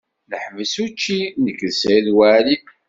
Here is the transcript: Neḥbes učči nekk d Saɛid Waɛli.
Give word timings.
Neḥbes 0.29 0.73
učči 0.83 1.19
nekk 1.43 1.59
d 1.69 1.71
Saɛid 1.79 2.07
Waɛli. 2.17 2.55